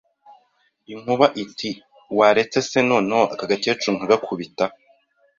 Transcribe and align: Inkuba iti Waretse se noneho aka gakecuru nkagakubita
Inkuba 0.93 1.25
iti 1.43 1.69
Waretse 2.17 2.59
se 2.69 2.79
noneho 2.89 3.23
aka 3.33 3.45
gakecuru 3.49 3.93
nkagakubita 3.97 4.65